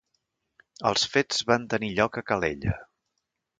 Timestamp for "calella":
2.33-2.77